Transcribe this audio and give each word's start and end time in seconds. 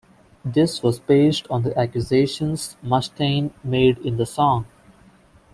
This 0.43 0.81
was 0.81 0.97
based 0.97 1.45
on 1.51 1.61
the 1.61 1.77
accusations 1.79 2.75
Mustaine 2.83 3.51
made 3.63 3.99
in 3.99 4.17
the 4.17 4.25
song. 4.25 4.65